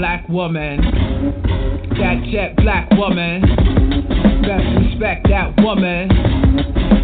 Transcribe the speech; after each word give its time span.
Black 0.00 0.26
woman. 0.30 0.80
That 1.98 2.24
jet 2.32 2.56
black 2.56 2.90
woman. 2.92 3.42
Best 4.40 4.80
respect 4.80 5.28
that 5.28 5.52
woman. 5.62 6.08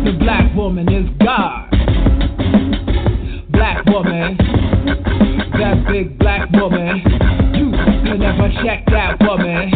The 0.07 0.13
black 0.19 0.57
woman 0.57 0.91
is 0.91 1.07
God. 1.23 1.71
Black 3.51 3.85
woman. 3.85 4.39
That 5.59 5.85
big 5.93 6.19
black 6.19 6.51
woman. 6.53 7.03
You 7.55 7.71
can 7.71 8.19
never 8.19 8.49
check 8.65 8.87
that 8.87 9.21
woman. 9.21 9.71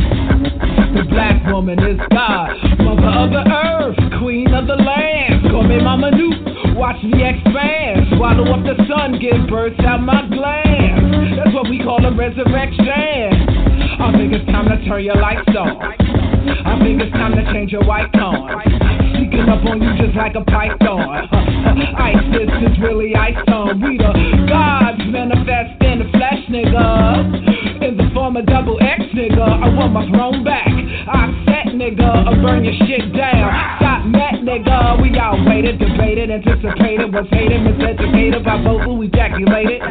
The 0.94 1.04
black 1.10 1.52
woman 1.52 1.78
is 1.78 2.00
God. 2.10 2.56
Mother 2.78 3.06
of 3.06 3.30
the 3.32 3.44
earth. 3.52 4.18
Queen 4.22 4.54
of 4.54 4.66
the 4.66 4.76
land. 4.76 5.42
Call 5.50 5.64
me 5.64 5.78
Mama 5.78 6.10
New. 6.12 6.49
Watch 6.80 7.04
me 7.04 7.20
expand. 7.20 8.08
Swallow 8.16 8.56
up 8.56 8.64
the 8.64 8.72
sun. 8.88 9.20
Give 9.20 9.36
birth 9.52 9.78
out 9.84 10.00
my 10.00 10.24
glands. 10.32 11.36
That's 11.36 11.52
what 11.52 11.68
we 11.68 11.76
call 11.76 12.00
a 12.00 12.08
resurrection. 12.16 14.00
I 14.00 14.08
think 14.16 14.32
it's 14.32 14.48
time 14.48 14.64
to 14.72 14.80
turn 14.88 15.04
your 15.04 15.20
lights 15.20 15.44
on. 15.52 15.76
I 15.76 16.80
think 16.80 17.04
it's 17.04 17.12
time 17.12 17.36
to 17.36 17.44
change 17.52 17.70
your 17.70 17.84
white 17.84 18.10
con. 18.16 18.64
Sneaking 19.12 19.44
up 19.52 19.60
on 19.68 19.82
you 19.84 19.92
just 20.00 20.16
like 20.16 20.32
a 20.32 20.44
python. 20.48 21.28
ISIS 22.00 22.48
is 22.48 22.80
really 22.80 23.14
ice 23.14 23.36
on. 23.52 23.76
We 23.84 23.98
the 24.00 24.48
gods 24.48 25.04
manifest 25.04 25.84
in 25.84 26.00
the 26.00 26.08
flesh, 26.16 26.40
nigga. 26.48 27.84
In 27.84 27.98
the 28.00 28.08
form 28.14 28.38
of 28.38 28.46
double 28.46 28.80
X, 28.80 29.04
nigga. 29.12 29.36
I 29.36 29.68
want 29.68 29.92
my 29.92 30.08
throne 30.08 30.42
back. 30.44 30.64
I 30.64 31.49
set, 31.64 31.74
nigga. 31.74 32.04
I 32.04 32.34
burn 32.40 32.64
your 32.64 32.74
shit 32.86 33.12
down. 33.12 33.50
Stop 33.80 34.02
that 34.12 34.40
nigga. 34.40 35.00
We 35.00 35.12
all 35.18 35.36
waited, 35.46 35.78
debated, 35.78 36.30
anticipated, 36.30 37.12
was 37.12 37.26
hated, 37.30 37.60
miseducated 37.60 38.44
by 38.44 38.62
both 38.62 38.82
who 38.82 39.02
ejaculated. 39.02 39.82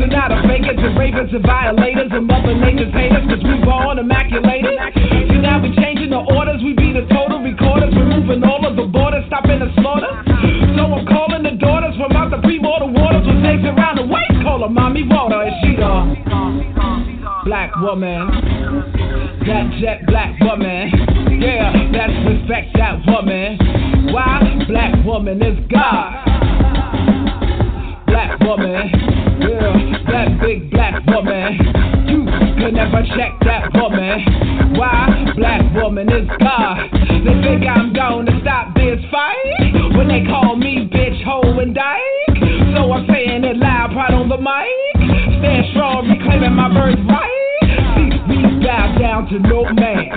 So 0.00 0.06
now 0.06 0.28
the 0.28 0.40
fakers 0.48 0.78
and 0.78 0.96
ravers 0.98 1.30
and 1.32 1.44
violators 1.44 2.10
and 2.12 2.26
mother 2.26 2.54
nature's 2.54 2.92
haters, 2.92 3.24
cause 3.28 3.42
we 3.44 3.56
born 3.64 3.98
immaculated. 3.98 4.76
So 5.28 5.36
now 5.40 5.62
we 5.62 5.74
changing 5.76 6.10
the 6.10 6.22
orders, 6.34 6.62
we 6.62 6.74
be 6.74 6.92
the 6.92 7.06
total 7.08 7.40
recorders, 7.40 7.94
removing 7.94 8.44
all 8.44 8.64
of 8.66 8.76
the 8.76 8.86
borders, 8.86 9.24
stopping 9.26 9.60
the 9.60 9.70
slaughter. 9.80 10.12
So 10.76 10.82
I'm 10.84 11.06
calling 11.06 11.42
the 11.42 11.56
daughters 11.56 11.96
from 11.96 12.12
out 12.12 12.30
the 12.30 12.40
pre-mortal 12.42 12.92
waters 12.92 13.26
with 13.26 13.40
snakes 13.40 13.64
around 13.64 13.96
the 13.96 14.06
waist, 14.06 14.36
call 14.42 14.60
her 14.62 14.68
mommy 14.68 15.06
water, 15.08 15.43
black 17.44 17.76
woman. 17.76 18.28
That 19.46 19.78
jet 19.80 20.06
black 20.06 20.40
woman. 20.40 20.90
Yeah, 21.40 21.72
let's 21.92 22.16
respect 22.26 22.72
that 22.74 23.04
woman. 23.06 23.58
Why? 24.12 24.64
Black 24.66 25.04
woman 25.04 25.42
is 25.42 25.58
God. 25.70 26.24
Black 28.06 28.40
woman. 28.40 28.88
Yeah, 29.40 30.02
that 30.10 30.40
big 30.40 30.70
black 30.70 31.04
woman. 31.06 31.58
You 32.08 32.24
can 32.24 32.74
never 32.74 33.02
check 33.14 33.32
that 33.44 33.70
woman. 33.74 34.74
Why? 34.78 35.32
Black 35.36 35.74
woman 35.74 36.08
is 36.10 36.28
God. 36.40 36.88
They 36.92 37.42
think 37.42 37.68
I'm 37.68 37.92
to 37.92 38.40
stop 38.40 38.74
this 38.74 39.00
fight 39.10 39.96
when 39.96 40.08
they 40.08 40.24
call 40.24 40.56
me 40.56 40.88
bitch, 40.90 41.22
hoe, 41.24 41.58
and 41.58 41.74
dyke. 41.74 42.23
So 42.74 42.90
I'm 42.90 43.06
saying 43.06 43.44
it 43.44 43.56
loud, 43.56 43.94
right 43.94 44.10
on 44.10 44.28
the 44.28 44.36
mic. 44.36 44.98
Stand 45.38 45.64
strong, 45.70 46.10
reclaiming 46.10 46.58
my 46.58 46.66
birthright. 46.74 47.30
See, 47.94 48.10
we 48.26 48.36
bow 48.66 48.98
down 48.98 49.30
to 49.30 49.38
no 49.38 49.62
man. 49.70 50.10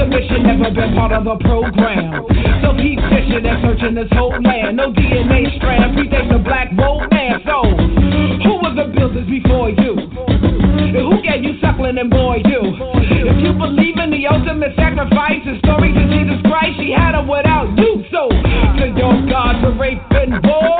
Submission 0.00 0.40
never 0.48 0.72
been 0.72 0.96
part 0.96 1.12
of 1.12 1.28
the 1.28 1.36
program. 1.44 2.24
So 2.64 2.72
keep 2.80 2.96
fishing 3.12 3.44
and 3.44 3.60
searching 3.60 3.94
this 3.94 4.08
whole 4.16 4.32
land. 4.40 4.80
No 4.80 4.88
DNA 4.88 5.52
strand, 5.60 6.00
predate 6.00 6.32
the 6.32 6.40
black 6.40 6.72
man. 6.72 7.44
So, 7.44 7.76
who 8.40 8.56
was 8.64 8.72
the 8.72 8.88
builders 8.88 9.28
before 9.28 9.68
you? 9.68 10.00
And 10.00 10.96
who 10.96 11.20
gave 11.20 11.44
you 11.44 11.60
suckling 11.60 11.98
and 12.00 12.08
boy 12.08 12.40
you? 12.48 12.72
If 13.04 13.36
you 13.44 13.52
believe 13.52 14.00
in 14.00 14.10
the 14.10 14.24
ultimate 14.32 14.72
sacrifice 14.80 15.44
and 15.44 15.60
stories 15.60 15.92
of 15.92 16.08
Jesus 16.08 16.40
Christ, 16.48 16.80
she 16.80 16.96
had 16.96 17.12
them 17.12 17.28
without 17.28 17.68
you. 17.76 18.00
So, 18.08 18.32
to 18.32 18.86
your 18.96 19.12
God 19.28 19.60
for 19.60 19.76
rape 19.76 20.00
and 20.16 20.40
war, 20.40 20.77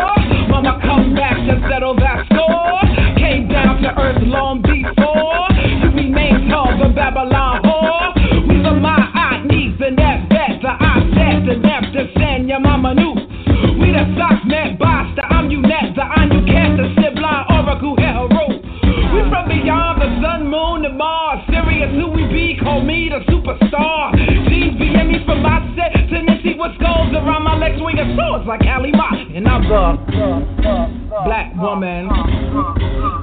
The 29.68 31.20
black 31.26 31.54
woman. 31.56 32.08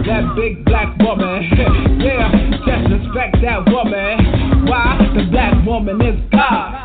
That 0.05 0.35
big 0.35 0.63
black 0.65 0.95
woman. 0.99 1.41
yeah, 1.99 2.29
just 2.63 2.91
respect 2.93 3.37
that 3.41 3.65
woman. 3.65 4.67
Why? 4.67 5.11
The 5.15 5.25
black 5.31 5.65
woman 5.65 5.99
is 6.01 6.21
God. 6.31 6.83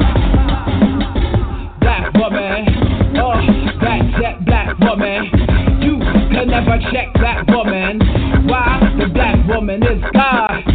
Black 1.81 2.15
woman. 2.15 3.19
Oh, 3.21 3.37
black 3.81 4.01
that 4.23 4.47
black 4.47 4.79
woman. 4.79 5.29
You 5.83 5.99
can 5.99 6.49
never 6.49 6.79
check 6.91 7.12
that 7.21 7.45
woman. 7.49 8.01
Why? 8.49 8.81
The 8.99 9.12
black 9.12 9.47
woman 9.47 9.83
is. 9.83 10.03
God. 10.15 10.70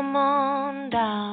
come 0.00 0.16
on 0.16 0.88
down. 0.88 1.29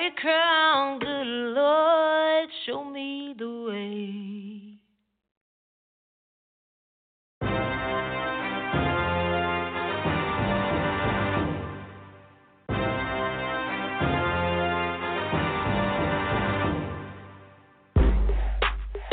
glory 0.00 0.12
crown. 0.16 0.98
Good 0.98 1.26
Lord, 1.54 2.48
show 2.66 2.84
me 2.84 3.34
the 3.38 3.48
way. 3.68 4.76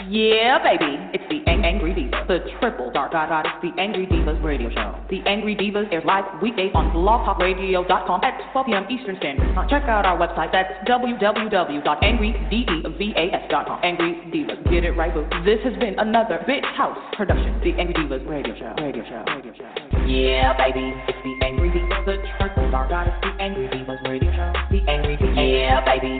Yeah, 0.10 0.64
baby. 0.64 0.97
It's 1.14 1.24
the 1.30 1.42
Ang- 1.50 1.64
Angry 1.66 1.94
Devas, 1.94 2.28
the 2.28 2.40
triple 2.60 2.92
dark 2.92 3.12
dot 3.12 3.30
dot. 3.30 3.46
It's 3.46 3.56
the 3.62 3.72
Angry 3.82 4.06
Devas 4.06 4.38
radio 4.44 4.70
show. 4.70 4.96
The 5.10 5.22
Angry 5.26 5.56
Devas 5.56 5.88
airs 5.92 6.04
live 6.06 6.26
weekdays 6.42 6.72
on 6.76 6.92
blogtalkradio.com 6.92 8.22
at 8.24 8.52
12 8.52 8.66
p.m. 8.68 8.86
Eastern 8.90 9.18
Standard 9.18 9.54
Time. 9.56 9.68
Check 9.70 9.84
out 9.84 10.06
our 10.06 10.18
website. 10.18 10.52
That's 10.52 10.72
www.angrydevas.com. 10.88 13.80
Angry 13.84 14.14
Devas. 14.32 14.58
Get 14.72 14.84
it 14.84 14.92
right, 14.92 15.14
boo. 15.14 15.26
This 15.46 15.60
has 15.64 15.74
been 15.80 15.98
another 16.00 16.44
Big 16.48 16.64
House 16.76 16.98
production. 17.16 17.60
The 17.64 17.74
Angry 17.80 17.94
Devas 17.94 18.22
radio 18.28 18.56
show. 18.58 18.74
Radio 18.82 19.04
show. 19.08 19.24
Radio 19.36 19.54
show. 19.54 19.70
Yeah, 20.08 20.54
baby. 20.58 20.94
It's 21.08 21.18
the 21.24 21.36
Angry 21.46 21.70
Devas, 21.70 22.06
the 22.06 22.18
triple 22.40 22.70
dark 22.72 22.90
dot. 22.90 23.08
It's 23.08 23.18
the 23.22 23.30
Angry 23.42 23.68
Devas 23.68 24.00
radio 24.08 24.32
show. 24.32 24.54
The 24.72 24.82
Angry 24.90 25.16
Devas. 25.18 25.36
Yeah, 25.38 25.82
baby. 25.86 26.20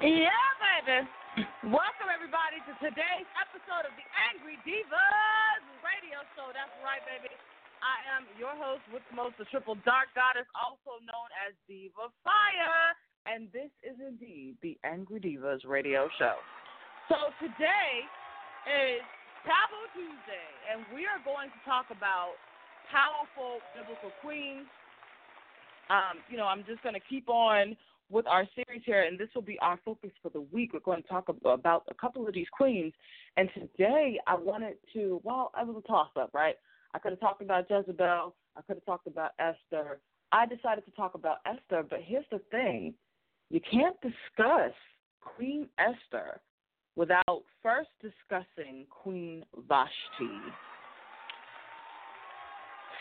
Yeah, 0.00 0.28
baby. 0.62 1.08
Welcome 1.64 2.07
today's 2.78 3.26
episode 3.34 3.90
of 3.90 3.94
the 3.98 4.06
Angry 4.30 4.54
Devas 4.62 5.62
radio 5.82 6.22
show. 6.38 6.46
That's 6.54 6.70
right, 6.86 7.02
baby. 7.10 7.30
I 7.82 7.98
am 8.14 8.22
your 8.38 8.54
host 8.54 8.86
with 8.94 9.02
most, 9.10 9.34
the 9.34 9.46
triple 9.50 9.74
dark 9.82 10.14
goddess, 10.14 10.46
also 10.54 11.02
known 11.02 11.30
as 11.42 11.58
Diva 11.66 12.10
Fire, 12.22 12.94
and 13.26 13.50
this 13.50 13.70
is 13.82 13.98
indeed 13.98 14.58
the 14.62 14.78
Angry 14.86 15.18
Devas 15.18 15.66
radio 15.66 16.06
show. 16.22 16.38
So 17.10 17.34
today 17.42 18.06
is 18.66 19.02
Taboo 19.42 19.86
Tuesday, 19.98 20.50
and 20.70 20.86
we 20.94 21.02
are 21.02 21.18
going 21.26 21.50
to 21.50 21.60
talk 21.66 21.90
about 21.90 22.38
powerful 22.94 23.58
biblical 23.74 24.14
queens. 24.22 24.70
Um, 25.90 26.22
you 26.30 26.38
know, 26.38 26.46
I'm 26.46 26.62
just 26.62 26.82
going 26.86 26.94
to 26.94 27.06
keep 27.10 27.26
on 27.26 27.74
with 28.10 28.26
our 28.26 28.46
series 28.54 28.82
here, 28.84 29.02
and 29.02 29.18
this 29.18 29.28
will 29.34 29.42
be 29.42 29.58
our 29.60 29.78
focus 29.84 30.10
for 30.22 30.30
the 30.30 30.40
week. 30.52 30.72
We're 30.72 30.80
going 30.80 31.02
to 31.02 31.08
talk 31.08 31.28
about 31.28 31.84
a 31.90 31.94
couple 31.94 32.26
of 32.26 32.34
these 32.34 32.46
queens. 32.52 32.92
And 33.36 33.48
today 33.54 34.18
I 34.26 34.34
wanted 34.34 34.76
to, 34.94 35.20
well, 35.24 35.50
I 35.54 35.62
was 35.64 35.76
a 35.82 35.86
toss 35.86 36.08
up, 36.16 36.30
right? 36.32 36.56
I 36.94 36.98
could 36.98 37.12
have 37.12 37.20
talked 37.20 37.42
about 37.42 37.68
Jezebel, 37.68 38.34
I 38.56 38.62
could 38.62 38.76
have 38.76 38.84
talked 38.84 39.06
about 39.06 39.32
Esther. 39.38 40.00
I 40.32 40.46
decided 40.46 40.84
to 40.86 40.90
talk 40.92 41.14
about 41.14 41.38
Esther, 41.46 41.84
but 41.88 42.00
here's 42.02 42.24
the 42.30 42.40
thing 42.50 42.94
you 43.50 43.60
can't 43.70 43.96
discuss 44.00 44.72
Queen 45.20 45.68
Esther 45.78 46.40
without 46.96 47.44
first 47.62 47.90
discussing 48.02 48.86
Queen 48.90 49.44
Vashti. 49.68 50.34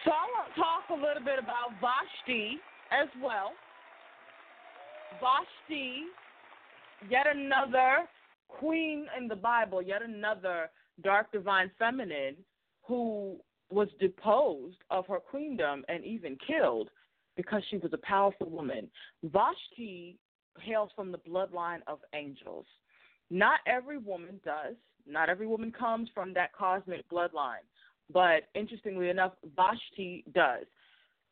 So 0.06 0.12
I 0.12 0.24
want 0.36 0.54
to 0.54 0.62
talk 0.62 0.84
a 0.90 0.94
little 0.94 1.24
bit 1.24 1.40
about 1.40 1.76
Vashti 1.82 2.60
as 2.92 3.10
well. 3.22 3.52
Vashti, 5.20 6.04
yet 7.10 7.26
another 7.34 8.08
queen 8.48 9.08
in 9.18 9.28
the 9.28 9.36
Bible, 9.36 9.82
yet 9.82 10.02
another 10.02 10.70
dark 11.04 11.32
divine 11.32 11.72
feminine 11.78 12.36
who 12.84 13.38
was 13.70 13.90
deposed 14.00 14.78
of 14.90 15.06
her 15.08 15.20
queendom 15.20 15.84
and 15.90 16.04
even 16.06 16.38
killed 16.46 16.90
because 17.36 17.62
she 17.70 17.78
was 17.78 17.92
a 17.94 17.98
powerful 17.98 18.50
woman. 18.50 18.90
Vashti 19.24 20.18
hails 20.60 20.90
from 20.96 21.12
the 21.12 21.20
bloodline 21.20 21.82
of 21.88 22.00
angels. 22.14 22.66
Not 23.30 23.60
every 23.68 23.98
woman 23.98 24.40
does. 24.44 24.76
Not 25.06 25.30
every 25.30 25.48
woman 25.48 25.72
comes 25.72 26.10
from 26.14 26.34
that 26.34 26.54
cosmic 26.54 27.08
bloodline. 27.10 27.66
But 28.12 28.44
interestingly 28.56 29.10
enough, 29.10 29.34
Vashti 29.56 30.24
does. 30.34 30.66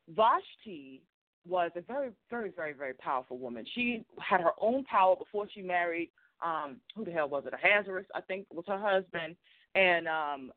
Vashti 0.10 1.02
was 1.48 1.72
a 1.76 1.82
very, 1.82 2.10
very, 2.30 2.52
very, 2.52 2.74
very 2.74 2.94
powerful 2.94 3.38
woman. 3.38 3.66
She 3.74 4.06
had 4.20 4.42
her 4.42 4.52
own 4.60 4.84
power 4.86 5.16
before 5.16 5.48
she 5.54 5.62
married. 5.62 6.10
Um, 6.44 6.78
who 6.96 7.06
the 7.06 7.12
hell 7.12 7.30
was 7.30 7.46
it? 7.46 7.54
Ahasuerus, 7.54 8.06
I 8.14 8.22
think, 8.22 8.46
was 8.54 8.66
her 8.68 8.80
husband. 8.80 9.36
And 9.74 10.08
um, 10.08 10.52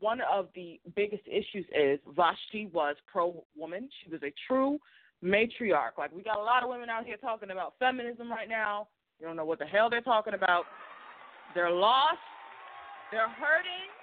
one 0.00 0.20
of 0.30 0.48
the 0.54 0.80
biggest 0.94 1.22
issues 1.26 1.66
is 1.74 1.98
Vashti 2.14 2.66
was 2.72 2.96
pro 3.10 3.42
woman. 3.56 3.88
She 4.02 4.10
was 4.10 4.20
a 4.22 4.32
true 4.46 4.78
matriarch. 5.24 5.96
Like 5.98 6.12
we 6.14 6.22
got 6.22 6.38
a 6.38 6.42
lot 6.42 6.62
of 6.62 6.68
women 6.68 6.90
out 6.90 7.06
here 7.06 7.16
talking 7.16 7.50
about 7.50 7.74
feminism 7.78 8.30
right 8.30 8.48
now. 8.48 8.88
You 9.20 9.26
don't 9.26 9.36
know 9.36 9.44
what 9.44 9.58
the 9.58 9.66
hell 9.66 9.88
they're 9.88 10.00
talking 10.00 10.34
about. 10.34 10.64
They're 11.54 11.70
lost. 11.70 12.18
They're 13.10 13.28
hurting. 13.28 14.01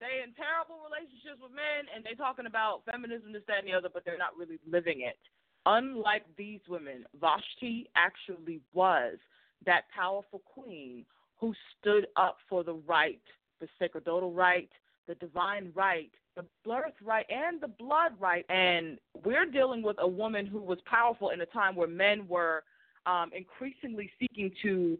They 0.00 0.20
in 0.22 0.34
terrible 0.36 0.76
relationships 0.84 1.40
with 1.40 1.52
men, 1.52 1.88
and 1.94 2.04
they 2.04 2.12
talking 2.14 2.46
about 2.46 2.84
feminism, 2.84 3.32
this, 3.32 3.42
that, 3.48 3.64
and 3.64 3.68
the 3.68 3.72
other, 3.72 3.88
but 3.92 4.04
they're 4.04 4.20
not 4.20 4.36
really 4.36 4.58
living 4.68 5.00
it. 5.00 5.16
Unlike 5.64 6.24
these 6.36 6.60
women, 6.68 7.04
Vashti 7.18 7.88
actually 7.96 8.60
was 8.72 9.16
that 9.64 9.82
powerful 9.94 10.42
queen 10.44 11.04
who 11.38 11.54
stood 11.78 12.06
up 12.16 12.36
for 12.48 12.62
the 12.62 12.74
right, 12.86 13.20
the 13.60 13.68
sacerdotal 13.78 14.32
right, 14.32 14.68
the 15.08 15.14
divine 15.16 15.72
right, 15.74 16.10
the 16.36 16.44
birth 16.64 16.94
right, 17.02 17.26
and 17.30 17.60
the 17.60 17.68
blood 17.68 18.12
right. 18.20 18.44
And 18.48 18.98
we're 19.24 19.46
dealing 19.46 19.82
with 19.82 19.96
a 20.00 20.06
woman 20.06 20.46
who 20.46 20.60
was 20.60 20.78
powerful 20.84 21.30
in 21.30 21.40
a 21.40 21.46
time 21.46 21.74
where 21.74 21.88
men 21.88 22.28
were 22.28 22.62
um, 23.06 23.30
increasingly 23.34 24.10
seeking 24.20 24.52
to 24.62 24.98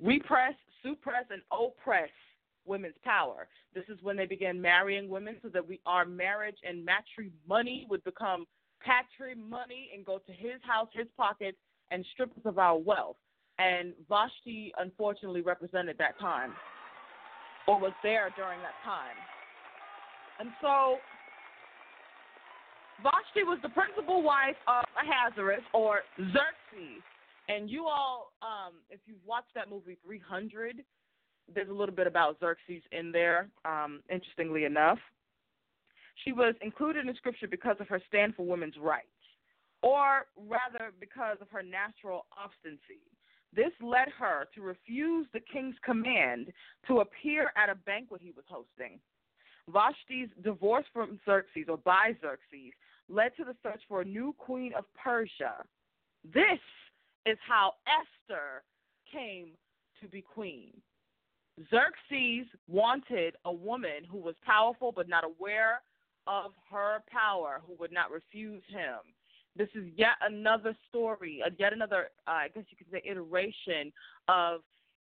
repress, 0.00 0.54
suppress, 0.82 1.24
and 1.30 1.42
oppress 1.52 2.10
women's 2.66 2.96
power. 3.04 3.48
This 3.74 3.84
is 3.88 3.98
when 4.02 4.16
they 4.16 4.26
began 4.26 4.60
marrying 4.60 5.08
women 5.08 5.36
so 5.42 5.48
that 5.48 5.66
we 5.66 5.80
our 5.86 6.04
marriage 6.04 6.56
and 6.66 6.84
matrimony 6.84 7.86
would 7.88 8.04
become 8.04 8.46
patrimony 8.80 9.90
and 9.94 10.04
go 10.04 10.18
to 10.18 10.32
his 10.32 10.60
house, 10.62 10.88
his 10.92 11.06
pockets, 11.16 11.58
and 11.90 12.04
strip 12.12 12.30
us 12.32 12.42
of 12.44 12.58
our 12.58 12.78
wealth. 12.78 13.16
And 13.58 13.94
Vashti 14.08 14.72
unfortunately 14.78 15.40
represented 15.40 15.96
that 15.98 16.18
time 16.18 16.52
or 17.66 17.80
was 17.80 17.92
there 18.02 18.30
during 18.36 18.60
that 18.60 18.76
time. 18.84 19.16
And 20.38 20.50
so 20.60 20.96
Vashti 23.02 23.44
was 23.44 23.58
the 23.62 23.70
principal 23.70 24.22
wife 24.22 24.56
of 24.68 24.84
Ahasuerus 24.96 25.64
or 25.72 26.00
Xerxes. 26.18 27.02
And 27.48 27.70
you 27.70 27.86
all, 27.86 28.32
um, 28.42 28.74
if 28.90 29.00
you've 29.06 29.24
watched 29.24 29.54
that 29.54 29.70
movie 29.70 29.98
300, 30.04 30.82
there's 31.54 31.68
a 31.68 31.72
little 31.72 31.94
bit 31.94 32.06
about 32.06 32.38
Xerxes 32.40 32.82
in 32.92 33.12
there, 33.12 33.48
um, 33.64 34.00
interestingly 34.10 34.64
enough. 34.64 34.98
She 36.24 36.32
was 36.32 36.54
included 36.62 37.06
in 37.06 37.14
Scripture 37.16 37.46
because 37.48 37.76
of 37.80 37.88
her 37.88 38.00
stand 38.08 38.34
for 38.34 38.46
women's 38.46 38.76
rights, 38.78 39.06
or 39.82 40.26
rather 40.36 40.92
because 40.98 41.36
of 41.40 41.48
her 41.50 41.62
natural 41.62 42.26
obstinacy. 42.36 43.02
This 43.54 43.72
led 43.80 44.08
her 44.18 44.48
to 44.54 44.62
refuse 44.62 45.26
the 45.32 45.40
king's 45.40 45.76
command 45.84 46.52
to 46.88 47.00
appear 47.00 47.52
at 47.56 47.70
a 47.70 47.74
banquet 47.74 48.20
he 48.22 48.32
was 48.32 48.44
hosting. 48.48 48.98
Vashti's 49.70 50.30
divorce 50.42 50.84
from 50.92 51.18
Xerxes, 51.24 51.66
or 51.68 51.78
by 51.78 52.16
Xerxes, 52.20 52.72
led 53.08 53.36
to 53.36 53.44
the 53.44 53.56
search 53.62 53.80
for 53.88 54.00
a 54.00 54.04
new 54.04 54.34
queen 54.38 54.72
of 54.76 54.84
Persia. 55.02 55.64
This 56.24 56.60
is 57.24 57.38
how 57.46 57.74
Esther 57.86 58.62
came 59.12 59.48
to 60.00 60.08
be 60.08 60.22
queen. 60.22 60.72
Xerxes 61.70 62.46
wanted 62.68 63.36
a 63.44 63.52
woman 63.52 64.04
who 64.10 64.18
was 64.18 64.34
powerful 64.44 64.92
but 64.92 65.08
not 65.08 65.24
aware 65.24 65.80
of 66.26 66.52
her 66.70 67.02
power, 67.10 67.62
who 67.66 67.74
would 67.78 67.92
not 67.92 68.10
refuse 68.10 68.62
him. 68.68 68.98
This 69.56 69.68
is 69.74 69.84
yet 69.96 70.16
another 70.20 70.76
story, 70.88 71.42
yet 71.58 71.72
another, 71.72 72.10
uh, 72.28 72.30
I 72.30 72.48
guess 72.54 72.64
you 72.68 72.76
could 72.76 72.90
say, 72.92 73.00
iteration 73.08 73.90
of 74.28 74.60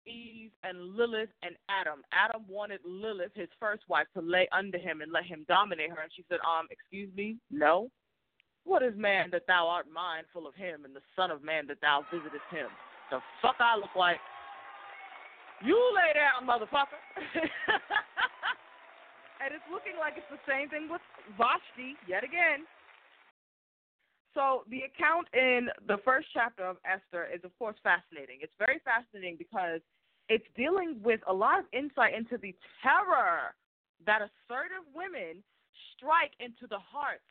Eve 0.07 0.51
and 0.63 0.95
Lilith 0.95 1.31
and 1.43 1.57
Adam. 1.71 2.03
Adam 2.13 2.45
wanted 2.47 2.81
Lilith, 2.85 3.33
his 3.35 3.49
first 3.59 3.85
wife, 3.89 4.07
to 4.15 4.21
lay 4.21 4.47
under 4.53 4.77
him 4.77 5.01
and 5.01 5.11
let 5.11 5.25
him 5.25 5.47
dominate 5.49 5.91
her. 5.91 6.03
And 6.03 6.13
she 6.15 6.25
said, 6.29 6.41
Um, 6.41 6.67
excuse 6.71 7.09
me, 7.17 7.37
no. 7.51 7.91
What 8.65 8.83
is 8.83 8.93
man 8.97 9.31
that 9.33 9.47
thou 9.47 9.67
art 9.67 9.87
mindful 9.93 10.47
of 10.47 10.55
him, 10.55 10.85
and 10.85 10.95
the 10.95 11.05
Son 11.17 11.31
of 11.31 11.43
Man 11.43 11.67
that 11.69 11.81
thou 11.81 12.05
visitest 12.13 12.45
him? 12.51 12.69
The 13.11 13.21
fuck 13.41 13.57
I 13.61 13.77
look 13.77 13.95
like? 13.97 14.21
You 15.65 15.81
lay 15.97 16.13
down, 16.13 16.45
motherfucker. 16.47 17.01
and 19.41 19.49
it's 19.49 19.65
looking 19.73 19.97
like 19.99 20.15
it's 20.17 20.29
the 20.31 20.41
same 20.47 20.69
thing 20.69 20.89
with 20.91 21.01
Vashti 21.39 21.97
yet 22.07 22.23
again. 22.23 22.69
So 24.35 24.65
the 24.69 24.83
account 24.83 25.29
in 25.33 25.69
the 25.87 25.99
first 26.05 26.29
chapter 26.35 26.67
of 26.67 26.77
Esther 26.85 27.27
is, 27.33 27.41
of 27.45 27.57
course, 27.59 27.77
fascinating. 27.83 28.39
It's 28.43 28.53
very 28.59 28.81
fascinating 28.85 29.37
because 29.39 29.81
it's 30.29 30.45
dealing 30.57 31.01
with 31.03 31.21
a 31.27 31.33
lot 31.33 31.61
of 31.61 31.65
insight 31.73 32.15
into 32.15 32.37
the 32.37 32.55
terror 32.83 33.55
that 34.05 34.21
assertive 34.21 34.85
women 34.95 35.43
strike 35.97 36.33
into 36.41 36.67
the 36.69 36.79
hearts 36.79 37.25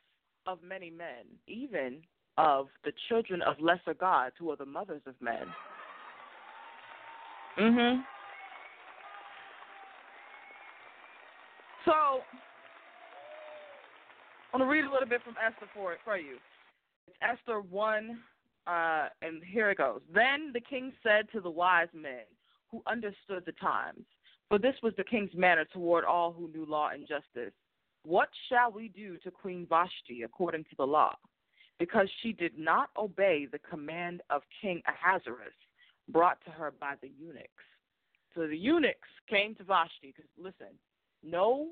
of 0.47 0.57
many 0.63 0.89
men, 0.89 1.27
even 1.45 2.01
of 2.37 2.67
the 2.83 2.93
children 3.09 3.41
of 3.43 3.59
lesser 3.59 3.93
gods 3.93 4.33
who 4.39 4.49
are 4.49 4.55
the 4.55 4.65
mothers 4.65 5.01
of 5.05 5.13
men. 5.21 5.53
Mhm. 7.57 8.03
So 11.85 12.21
I'm 14.53 14.59
gonna 14.59 14.69
read 14.69 14.85
a 14.85 14.91
little 14.91 15.07
bit 15.07 15.21
from 15.23 15.35
Esther 15.43 15.67
for 15.73 15.95
for 16.03 16.17
you. 16.17 16.37
It's 17.07 17.17
Esther 17.21 17.61
one, 17.61 18.19
uh, 18.67 19.09
and 19.21 19.43
here 19.43 19.69
it 19.69 19.77
goes. 19.77 20.01
Then 20.13 20.51
the 20.53 20.61
king 20.61 20.93
said 21.03 21.27
to 21.33 21.41
the 21.41 21.49
wise 21.49 21.89
men 21.93 22.25
who 22.71 22.81
understood 22.87 23.43
the 23.45 23.51
times, 23.53 24.05
for 24.49 24.57
this 24.57 24.75
was 24.81 24.93
the 24.95 25.03
king's 25.03 25.33
manner 25.35 25.65
toward 25.65 26.05
all 26.05 26.31
who 26.31 26.49
knew 26.49 26.65
law 26.65 26.89
and 26.93 27.07
justice. 27.07 27.53
What 28.05 28.29
shall 28.49 28.71
we 28.71 28.89
do 28.89 29.17
to 29.23 29.31
Queen 29.31 29.65
Vashti 29.67 30.23
according 30.23 30.63
to 30.65 30.75
the 30.77 30.87
law? 30.87 31.15
Because 31.79 32.07
she 32.21 32.33
did 32.33 32.57
not 32.57 32.89
obey 32.97 33.47
the 33.51 33.59
command 33.59 34.21
of 34.29 34.41
King 34.61 34.81
Ahasuerus 34.87 35.53
brought 36.09 36.37
to 36.45 36.51
her 36.51 36.71
by 36.79 36.95
the 37.01 37.11
eunuchs. 37.19 37.47
So 38.35 38.47
the 38.47 38.57
eunuchs 38.57 39.09
came 39.29 39.55
to 39.55 39.63
Vashti 39.63 40.13
because 40.15 40.29
listen, 40.37 40.75
no 41.23 41.69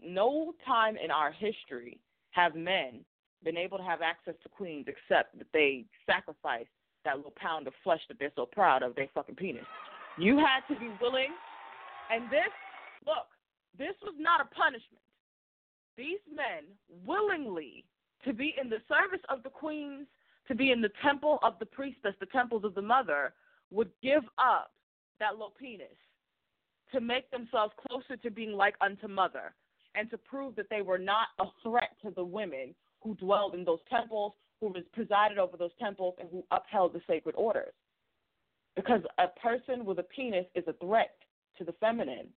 no 0.00 0.52
time 0.64 0.96
in 0.96 1.10
our 1.10 1.32
history 1.32 1.98
have 2.30 2.54
men 2.54 3.04
been 3.42 3.56
able 3.56 3.78
to 3.78 3.84
have 3.84 4.00
access 4.02 4.34
to 4.42 4.48
queens 4.48 4.86
except 4.86 5.36
that 5.38 5.46
they 5.52 5.84
sacrificed 6.06 6.68
that 7.04 7.16
little 7.16 7.34
pound 7.36 7.66
of 7.66 7.72
flesh 7.82 8.00
that 8.08 8.18
they're 8.18 8.32
so 8.36 8.46
proud 8.46 8.82
of, 8.82 8.94
their 8.94 9.08
fucking 9.14 9.34
penis. 9.34 9.64
You 10.18 10.36
had 10.36 10.60
to 10.72 10.78
be 10.78 10.90
willing 11.00 11.30
and 12.10 12.24
this 12.30 12.52
look, 13.06 13.26
this 13.76 13.94
was 14.02 14.14
not 14.18 14.40
a 14.40 14.44
punishment. 14.54 15.02
These 15.96 16.20
men 16.32 16.64
willingly 17.06 17.84
to 18.24 18.32
be 18.32 18.54
in 18.60 18.68
the 18.68 18.78
service 18.88 19.24
of 19.28 19.42
the 19.42 19.50
queens, 19.50 20.06
to 20.48 20.54
be 20.54 20.70
in 20.70 20.80
the 20.80 20.90
temple 21.02 21.38
of 21.42 21.54
the 21.58 21.66
priestess, 21.66 22.14
the 22.20 22.26
temples 22.26 22.64
of 22.64 22.74
the 22.74 22.82
mother, 22.82 23.34
would 23.70 23.90
give 24.02 24.24
up 24.38 24.72
that 25.20 25.32
little 25.32 25.54
penis 25.58 25.96
to 26.92 27.00
make 27.00 27.30
themselves 27.30 27.72
closer 27.86 28.16
to 28.16 28.30
being 28.30 28.52
like 28.52 28.74
unto 28.80 29.08
mother 29.08 29.54
and 29.94 30.10
to 30.10 30.18
prove 30.18 30.56
that 30.56 30.70
they 30.70 30.82
were 30.82 30.98
not 30.98 31.28
a 31.40 31.44
threat 31.62 31.96
to 32.02 32.10
the 32.10 32.24
women 32.24 32.74
who 33.00 33.14
dwelled 33.16 33.54
in 33.54 33.64
those 33.64 33.80
temples, 33.90 34.32
who 34.60 34.74
presided 34.92 35.38
over 35.38 35.56
those 35.56 35.70
temples, 35.80 36.14
and 36.20 36.28
who 36.30 36.44
upheld 36.50 36.92
the 36.92 37.00
sacred 37.06 37.34
orders. 37.36 37.72
Because 38.76 39.02
a 39.18 39.28
person 39.40 39.84
with 39.84 39.98
a 39.98 40.04
penis 40.04 40.46
is 40.54 40.64
a 40.68 40.72
threat 40.74 41.16
to 41.58 41.64
the 41.64 41.72
feminine. 41.80 42.28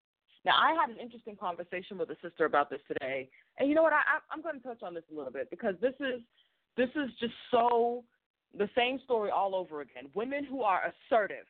Now, 0.44 0.54
I 0.58 0.74
had 0.74 0.90
an 0.90 0.98
interesting 1.00 1.36
conversation 1.36 1.98
with 1.98 2.10
a 2.10 2.18
sister 2.22 2.46
about 2.46 2.70
this 2.70 2.80
today, 2.88 3.30
and 3.60 3.70
you 3.70 3.76
know 3.76 3.84
what? 3.84 3.94
I, 3.94 4.02
I'm 4.32 4.42
going 4.42 4.60
to 4.60 4.68
touch 4.68 4.82
on 4.82 4.96
this 4.96 5.04
a 5.12 5.16
little 5.16 5.32
bit 5.32 5.50
because 5.52 5.76
this 5.82 5.94
is 6.00 6.22
this 6.78 6.90
is 6.96 7.12
just 7.20 7.34
so 7.52 8.04
the 8.58 8.70
same 8.76 9.00
story 9.04 9.30
all 9.30 9.54
over 9.54 9.82
again. 9.82 10.06
Women 10.16 10.44
who 10.44 10.62
are 10.64 10.92
assertive, 11.10 11.46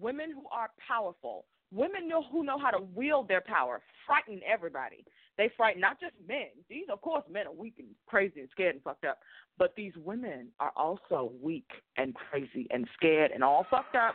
women 0.00 0.32
who 0.32 0.42
are 0.50 0.70
powerful, 0.86 1.44
women 1.72 2.08
know, 2.08 2.22
who 2.30 2.44
know 2.44 2.58
how 2.58 2.70
to 2.70 2.82
wield 2.94 3.28
their 3.28 3.40
power, 3.40 3.80
frighten 4.06 4.40
everybody. 4.50 5.04
They 5.38 5.50
frighten 5.56 5.80
not 5.80 5.98
just 5.98 6.14
men. 6.28 6.48
These, 6.68 6.86
of 6.92 7.00
course, 7.00 7.24
men 7.30 7.46
are 7.46 7.52
weak 7.52 7.74
and 7.78 7.88
crazy 8.06 8.40
and 8.40 8.48
scared 8.52 8.74
and 8.74 8.84
fucked 8.84 9.04
up, 9.04 9.18
but 9.58 9.74
these 9.76 9.92
women 9.96 10.48
are 10.60 10.72
also 10.76 11.32
weak 11.42 11.68
and 11.96 12.14
crazy 12.14 12.66
and 12.70 12.86
scared 12.96 13.30
and 13.30 13.42
all 13.42 13.66
fucked 13.70 13.96
up, 13.96 14.14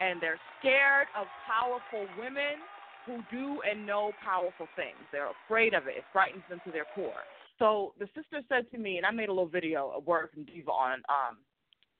and 0.00 0.20
they're 0.20 0.40
scared 0.60 1.08
of 1.18 1.26
powerful 1.46 2.06
women 2.18 2.60
who 3.06 3.20
do 3.30 3.60
and 3.68 3.86
know 3.86 4.12
powerful 4.22 4.68
things. 4.76 4.98
They're 5.10 5.30
afraid 5.46 5.72
of 5.72 5.86
it. 5.86 5.96
It 5.96 6.04
frightens 6.12 6.42
them 6.50 6.60
to 6.66 6.70
their 6.70 6.84
core. 6.94 7.24
So 7.58 7.94
the 7.98 8.06
sister 8.14 8.42
said 8.48 8.70
to 8.72 8.78
me, 8.78 8.98
and 8.98 9.06
I 9.06 9.10
made 9.10 9.30
a 9.30 9.32
little 9.32 9.48
video, 9.48 9.92
a 9.96 10.00
word 10.00 10.28
from 10.32 10.44
Diva 10.44 10.70
on 10.70 11.02
um, 11.08 11.38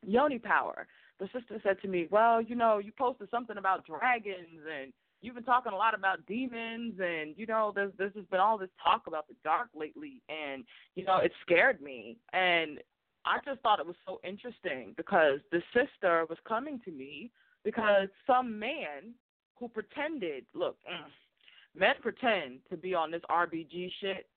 yoni 0.07 0.39
power. 0.39 0.87
The 1.19 1.29
sister 1.33 1.61
said 1.63 1.81
to 1.83 1.89
me, 1.89 2.07
"Well, 2.11 2.41
you 2.41 2.55
know, 2.55 2.79
you 2.79 2.93
posted 2.93 3.29
something 3.31 3.57
about 3.57 3.87
dragons, 3.87 4.65
and 4.71 4.93
you've 5.21 5.35
been 5.35 5.45
talking 5.45 5.73
a 5.73 5.77
lot 5.77 5.95
about 5.95 6.25
demons, 6.27 6.95
and 7.01 7.37
you 7.37 7.47
know, 7.47 7.73
there's 7.75 7.93
has 7.99 8.25
been 8.31 8.41
all 8.41 8.59
this 8.59 8.71
talk 8.83 9.07
about 9.07 9.27
the 9.27 9.35
dark 9.43 9.69
lately, 9.75 10.23
and 10.29 10.65
you 10.95 11.05
know, 11.05 11.19
it 11.19 11.33
scared 11.43 11.81
me." 11.81 12.19
And 12.33 12.79
I 13.25 13.39
just 13.45 13.61
thought 13.61 13.81
it 13.81 13.87
was 13.87 13.97
so 14.07 14.21
interesting 14.23 14.95
because 14.97 15.41
the 15.51 15.63
sister 15.75 16.25
was 16.29 16.39
coming 16.47 16.81
to 16.85 16.91
me 16.93 17.31
because 17.65 18.09
some 18.27 18.59
man 18.59 19.15
who 19.57 19.69
pretended, 19.69 20.47
look, 20.55 20.77
mm, 20.89 21.79
men 21.79 21.97
pretend 22.01 22.61
to 22.71 22.77
be 22.77 22.95
on 22.95 23.11
this 23.11 23.23
RBG 23.29 23.91
shit. 24.01 24.29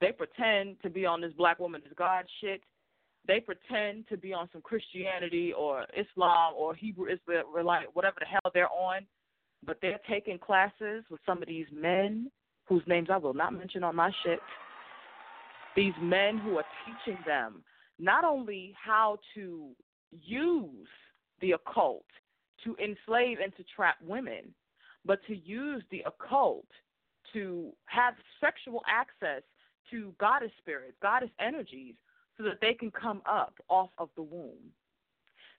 They 0.00 0.12
pretend 0.12 0.80
to 0.82 0.88
be 0.88 1.04
on 1.04 1.20
this 1.20 1.32
black 1.34 1.58
woman 1.58 1.82
is 1.86 1.92
God 1.96 2.24
shit 2.40 2.62
they 3.26 3.40
pretend 3.40 4.08
to 4.08 4.16
be 4.16 4.32
on 4.32 4.48
some 4.52 4.62
Christianity 4.62 5.52
or 5.52 5.86
Islam 5.96 6.54
or 6.56 6.74
Hebrew 6.74 7.06
Israelite, 7.06 7.86
whatever 7.94 8.16
the 8.18 8.26
hell 8.26 8.50
they're 8.54 8.70
on, 8.70 9.06
but 9.64 9.78
they're 9.82 10.00
taking 10.08 10.38
classes 10.38 11.04
with 11.10 11.20
some 11.26 11.42
of 11.42 11.48
these 11.48 11.66
men 11.72 12.30
whose 12.66 12.82
names 12.86 13.08
I 13.12 13.18
will 13.18 13.34
not 13.34 13.52
mention 13.52 13.84
on 13.84 13.96
my 13.96 14.10
shit. 14.24 14.38
These 15.76 15.92
men 16.00 16.38
who 16.38 16.56
are 16.58 16.64
teaching 16.86 17.18
them 17.26 17.62
not 17.98 18.24
only 18.24 18.74
how 18.82 19.18
to 19.34 19.70
use 20.10 20.88
the 21.40 21.52
occult 21.52 22.06
to 22.64 22.76
enslave 22.82 23.38
and 23.42 23.54
to 23.56 23.64
trap 23.74 23.96
women, 24.06 24.54
but 25.04 25.20
to 25.26 25.36
use 25.36 25.82
the 25.90 26.02
occult 26.06 26.66
to 27.32 27.72
have 27.86 28.14
sexual 28.40 28.82
access 28.88 29.42
to 29.90 30.14
goddess 30.18 30.50
spirits, 30.58 30.96
goddess 31.02 31.30
energies 31.40 31.94
so 32.40 32.48
that 32.48 32.60
they 32.60 32.72
can 32.74 32.90
come 32.90 33.20
up 33.26 33.54
off 33.68 33.90
of 33.98 34.08
the 34.16 34.22
womb. 34.22 34.72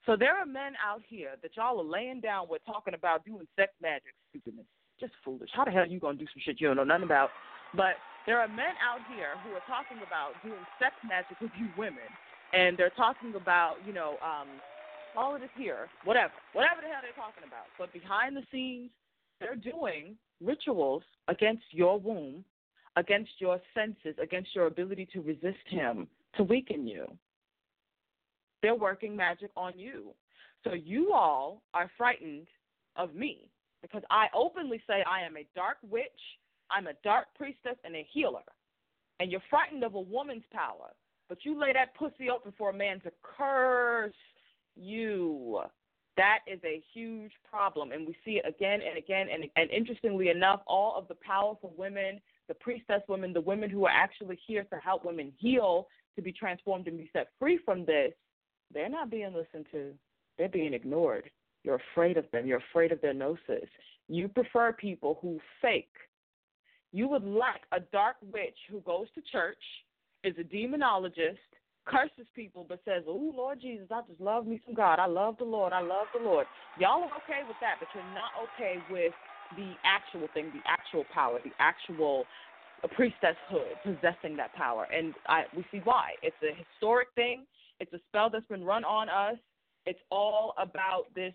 So 0.05 0.15
there 0.17 0.35
are 0.35 0.45
men 0.45 0.73
out 0.81 1.01
here 1.07 1.37
that 1.41 1.51
y'all 1.55 1.79
are 1.79 1.85
laying 1.85 2.21
down 2.21 2.47
with 2.49 2.65
talking 2.65 2.95
about 2.95 3.23
doing 3.23 3.45
sex 3.55 3.71
magic. 3.81 4.17
Stupidness. 4.29 4.65
Just 4.99 5.13
foolish. 5.23 5.49
How 5.53 5.65
the 5.65 5.71
hell 5.71 5.83
are 5.83 5.85
you 5.85 5.99
going 5.99 6.17
to 6.17 6.23
do 6.23 6.29
some 6.33 6.41
shit 6.43 6.59
you 6.59 6.67
don't 6.67 6.77
know 6.77 6.83
nothing 6.83 7.05
about? 7.05 7.29
But 7.75 8.01
there 8.25 8.39
are 8.39 8.47
men 8.47 8.73
out 8.81 8.99
here 9.13 9.37
who 9.45 9.53
are 9.53 9.65
talking 9.69 10.01
about 10.05 10.33
doing 10.43 10.61
sex 10.79 10.93
magic 11.07 11.39
with 11.39 11.51
you 11.57 11.67
women. 11.77 12.09
And 12.53 12.77
they're 12.77 12.93
talking 12.97 13.35
about, 13.35 13.75
you 13.85 13.93
know, 13.93 14.17
um, 14.25 14.47
all 15.15 15.35
of 15.35 15.41
this 15.41 15.53
here, 15.55 15.87
whatever, 16.03 16.33
whatever 16.53 16.81
the 16.81 16.87
hell 16.87 17.01
they're 17.01 17.13
talking 17.13 17.45
about. 17.45 17.69
But 17.77 17.93
behind 17.93 18.35
the 18.35 18.43
scenes, 18.51 18.89
they're 19.39 19.55
doing 19.55 20.15
rituals 20.43 21.03
against 21.27 21.63
your 21.71 21.99
womb, 21.99 22.43
against 22.95 23.31
your 23.37 23.61
senses, 23.73 24.17
against 24.21 24.53
your 24.55 24.65
ability 24.65 25.07
to 25.13 25.21
resist 25.21 25.65
him, 25.67 26.07
to 26.35 26.43
weaken 26.43 26.87
you. 26.87 27.05
They're 28.61 28.75
working 28.75 29.15
magic 29.15 29.51
on 29.55 29.73
you. 29.77 30.13
So 30.63 30.73
you 30.73 31.13
all 31.13 31.63
are 31.73 31.89
frightened 31.97 32.47
of 32.95 33.15
me 33.15 33.49
because 33.81 34.03
I 34.09 34.27
openly 34.35 34.81
say 34.87 35.03
I 35.07 35.25
am 35.25 35.37
a 35.37 35.47
dark 35.55 35.77
witch, 35.89 36.05
I'm 36.69 36.87
a 36.87 36.93
dark 37.03 37.27
priestess, 37.35 37.77
and 37.83 37.95
a 37.95 38.07
healer. 38.11 38.43
And 39.19 39.31
you're 39.31 39.41
frightened 39.49 39.83
of 39.83 39.95
a 39.95 39.99
woman's 39.99 40.43
power, 40.51 40.91
but 41.29 41.39
you 41.43 41.59
lay 41.59 41.73
that 41.73 41.95
pussy 41.95 42.29
open 42.29 42.53
for 42.57 42.69
a 42.69 42.73
man 42.73 42.99
to 43.01 43.11
curse 43.23 44.13
you. 44.75 45.61
That 46.17 46.39
is 46.45 46.59
a 46.63 46.83
huge 46.93 47.31
problem, 47.49 47.91
and 47.91 48.05
we 48.05 48.15
see 48.25 48.41
it 48.43 48.45
again 48.47 48.81
and 48.87 48.97
again. 48.97 49.27
And, 49.33 49.45
and 49.55 49.69
interestingly 49.71 50.29
enough, 50.29 50.61
all 50.67 50.95
of 50.97 51.07
the 51.07 51.15
powerful 51.15 51.73
women, 51.77 52.19
the 52.47 52.53
priestess 52.55 53.01
women, 53.07 53.33
the 53.33 53.41
women 53.41 53.69
who 53.69 53.85
are 53.85 53.93
actually 53.93 54.37
here 54.45 54.63
to 54.65 54.75
help 54.77 55.05
women 55.05 55.31
heal 55.37 55.87
to 56.15 56.21
be 56.21 56.31
transformed 56.31 56.87
and 56.87 56.97
be 56.97 57.09
set 57.13 57.29
free 57.39 57.59
from 57.63 57.85
this, 57.85 58.13
they're 58.73 58.89
not 58.89 59.09
being 59.09 59.33
listened 59.33 59.65
to. 59.71 59.93
They're 60.37 60.49
being 60.49 60.73
ignored. 60.73 61.29
You're 61.63 61.81
afraid 61.93 62.17
of 62.17 62.25
them. 62.31 62.45
You're 62.45 62.63
afraid 62.71 62.91
of 62.91 63.01
their 63.01 63.13
gnosis. 63.13 63.69
You 64.07 64.27
prefer 64.27 64.73
people 64.73 65.19
who 65.21 65.39
fake. 65.61 65.93
You 66.91 67.07
would 67.07 67.23
like 67.23 67.61
a 67.71 67.79
dark 67.79 68.17
witch 68.33 68.57
who 68.69 68.81
goes 68.81 69.07
to 69.15 69.21
church, 69.31 69.61
is 70.23 70.35
a 70.37 70.43
demonologist, 70.43 71.37
curses 71.85 72.27
people, 72.35 72.65
but 72.67 72.81
says, 72.85 73.03
Oh, 73.07 73.31
Lord 73.35 73.61
Jesus, 73.61 73.87
I 73.91 74.01
just 74.07 74.19
love 74.19 74.45
me 74.45 74.61
some 74.65 74.75
God. 74.75 74.99
I 74.99 75.07
love 75.07 75.35
the 75.37 75.45
Lord. 75.45 75.73
I 75.73 75.81
love 75.81 76.07
the 76.17 76.23
Lord. 76.23 76.45
Y'all 76.79 77.03
are 77.03 77.17
okay 77.23 77.41
with 77.47 77.57
that, 77.61 77.75
but 77.79 77.87
you're 77.93 78.03
not 78.13 78.31
okay 78.43 78.77
with 78.89 79.13
the 79.55 79.73
actual 79.83 80.27
thing, 80.33 80.51
the 80.53 80.61
actual 80.69 81.05
power, 81.13 81.39
the 81.43 81.51
actual 81.59 82.25
a 82.83 82.87
priestesshood 82.87 83.75
possessing 83.83 84.35
that 84.37 84.53
power, 84.53 84.87
and 84.93 85.13
I 85.27 85.43
we 85.55 85.65
see 85.71 85.81
why. 85.83 86.11
It's 86.21 86.35
a 86.43 86.55
historic 86.55 87.09
thing. 87.15 87.45
It's 87.79 87.91
a 87.93 87.99
spell 88.09 88.29
that's 88.29 88.45
been 88.47 88.63
run 88.63 88.83
on 88.83 89.09
us. 89.09 89.37
It's 89.85 89.99
all 90.11 90.53
about 90.59 91.05
this 91.15 91.33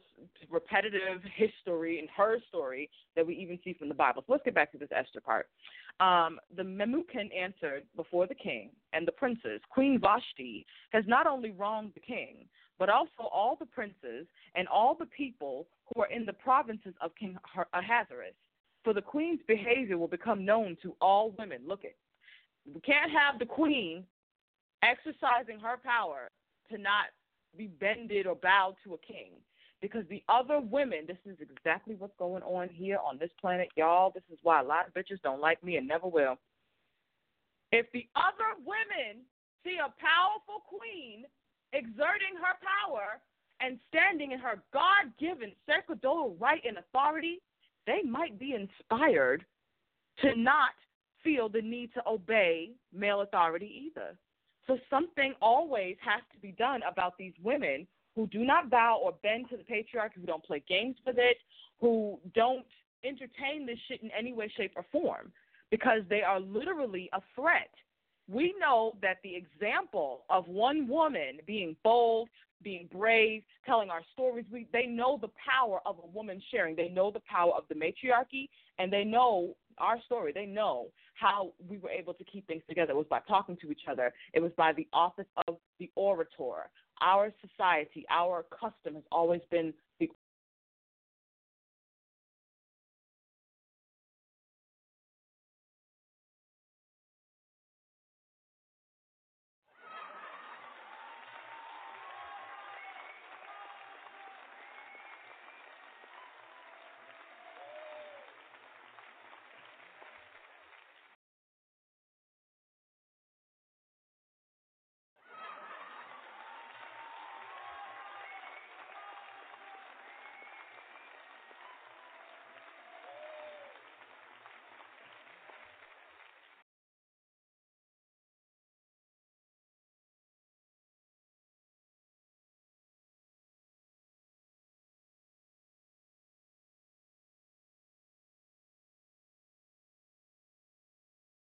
repetitive 0.48 1.20
history 1.34 1.98
and 1.98 2.08
her 2.16 2.38
story 2.48 2.88
that 3.16 3.26
we 3.26 3.34
even 3.34 3.58
see 3.64 3.72
from 3.72 3.88
the 3.88 3.94
Bible. 3.94 4.22
So 4.26 4.32
let's 4.32 4.44
get 4.44 4.54
back 4.54 4.70
to 4.72 4.78
this 4.78 4.88
Esther 4.94 5.20
part. 5.20 5.48
Um, 5.98 6.38
the 6.56 6.62
Memucan 6.62 7.34
answered 7.36 7.82
before 7.96 8.26
the 8.26 8.34
king 8.34 8.70
and 8.92 9.06
the 9.06 9.12
princes, 9.12 9.60
Queen 9.70 9.98
Vashti 10.00 10.64
has 10.90 11.02
not 11.08 11.26
only 11.26 11.50
wronged 11.50 11.92
the 11.94 12.00
king, 12.00 12.46
but 12.78 12.88
also 12.88 13.22
all 13.32 13.56
the 13.58 13.66
princes 13.66 14.26
and 14.54 14.68
all 14.68 14.94
the 14.94 15.06
people 15.06 15.66
who 15.86 16.02
are 16.02 16.10
in 16.10 16.26
the 16.26 16.32
provinces 16.32 16.94
of 17.00 17.10
King 17.18 17.36
Ahasuerus 17.72 18.34
for 18.86 18.92
the 18.92 19.02
queen's 19.02 19.40
behavior 19.48 19.98
will 19.98 20.06
become 20.06 20.44
known 20.44 20.76
to 20.80 20.94
all 21.00 21.34
women. 21.36 21.58
Look 21.66 21.84
at 21.84 21.96
we 22.72 22.80
can't 22.82 23.10
have 23.10 23.40
the 23.40 23.44
queen 23.44 24.04
exercising 24.84 25.58
her 25.58 25.76
power 25.84 26.28
to 26.70 26.78
not 26.78 27.06
be 27.58 27.66
bended 27.66 28.28
or 28.28 28.36
bowed 28.36 28.76
to 28.84 28.94
a 28.94 28.98
king. 28.98 29.32
Because 29.82 30.04
the 30.08 30.22
other 30.28 30.60
women, 30.60 31.00
this 31.04 31.18
is 31.26 31.36
exactly 31.40 31.96
what's 31.96 32.14
going 32.16 32.44
on 32.44 32.68
here 32.68 32.98
on 33.04 33.18
this 33.18 33.30
planet, 33.40 33.68
y'all. 33.74 34.12
This 34.14 34.22
is 34.32 34.38
why 34.44 34.60
a 34.60 34.64
lot 34.64 34.86
of 34.86 34.94
bitches 34.94 35.20
don't 35.20 35.40
like 35.40 35.62
me 35.64 35.78
and 35.78 35.88
never 35.88 36.06
will. 36.06 36.38
If 37.72 37.86
the 37.92 38.06
other 38.14 38.54
women 38.64 39.24
see 39.64 39.78
a 39.78 39.90
powerful 39.98 40.62
queen 40.68 41.24
exerting 41.72 42.38
her 42.38 42.54
power 42.62 43.18
and 43.60 43.80
standing 43.88 44.30
in 44.30 44.38
her 44.38 44.62
God 44.72 45.10
given 45.18 45.50
sacerdotal 45.66 46.36
right 46.38 46.62
and 46.64 46.78
authority, 46.78 47.40
they 47.86 48.02
might 48.02 48.38
be 48.38 48.54
inspired 48.54 49.44
to 50.20 50.34
not 50.36 50.70
feel 51.22 51.48
the 51.48 51.62
need 51.62 51.92
to 51.94 52.02
obey 52.06 52.70
male 52.92 53.22
authority 53.22 53.90
either. 53.90 54.16
So 54.66 54.78
something 54.90 55.34
always 55.40 55.96
has 56.04 56.22
to 56.32 56.40
be 56.40 56.52
done 56.52 56.80
about 56.90 57.16
these 57.18 57.34
women 57.42 57.86
who 58.14 58.26
do 58.28 58.44
not 58.44 58.70
bow 58.70 59.00
or 59.02 59.12
bend 59.22 59.48
to 59.50 59.56
the 59.56 59.62
patriarchy, 59.62 60.20
who 60.20 60.26
don't 60.26 60.44
play 60.44 60.62
games 60.68 60.96
with 61.06 61.16
it, 61.18 61.36
who 61.80 62.18
don't 62.34 62.66
entertain 63.04 63.66
this 63.66 63.78
shit 63.86 64.02
in 64.02 64.10
any 64.16 64.32
way, 64.32 64.50
shape, 64.56 64.72
or 64.74 64.84
form, 64.90 65.30
because 65.70 66.00
they 66.08 66.22
are 66.22 66.40
literally 66.40 67.08
a 67.12 67.20
threat. 67.34 67.70
We 68.28 68.54
know 68.58 68.96
that 69.02 69.18
the 69.22 69.36
example 69.36 70.24
of 70.30 70.48
one 70.48 70.88
woman 70.88 71.38
being 71.46 71.76
bold, 71.84 72.28
being 72.62 72.88
brave, 72.92 73.42
telling 73.64 73.90
our 73.90 74.02
stories, 74.12 74.44
we, 74.50 74.66
they 74.72 74.86
know 74.86 75.18
the 75.20 75.30
power 75.50 75.80
of 75.86 75.96
a 76.02 76.06
woman 76.06 76.42
sharing. 76.50 76.76
They 76.76 76.88
know 76.88 77.10
the 77.10 77.22
power 77.28 77.52
of 77.56 77.64
the 77.68 77.74
matriarchy, 77.74 78.48
and 78.78 78.92
they 78.92 79.04
know 79.04 79.54
our 79.78 80.00
story. 80.06 80.32
They 80.32 80.46
know 80.46 80.86
how 81.14 81.52
we 81.68 81.78
were 81.78 81.90
able 81.90 82.14
to 82.14 82.24
keep 82.24 82.46
things 82.46 82.62
together. 82.68 82.92
It 82.92 82.96
was 82.96 83.06
by 83.08 83.20
talking 83.28 83.56
to 83.62 83.70
each 83.70 83.82
other. 83.90 84.12
It 84.32 84.40
was 84.40 84.52
by 84.56 84.72
the 84.72 84.86
office 84.92 85.26
of 85.48 85.56
the 85.78 85.90
orator. 85.94 86.70
Our 87.00 87.32
society, 87.46 88.06
our 88.10 88.44
custom 88.50 88.94
has 88.94 89.04
always 89.12 89.42
been 89.50 89.72
the 90.00 90.10